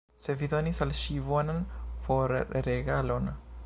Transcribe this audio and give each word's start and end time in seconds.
Sed 0.25 0.39
vi 0.43 0.47
donis 0.53 0.81
al 0.85 0.93
ŝi 1.01 1.19
bonan 1.29 1.63
forregalon! 2.09 3.35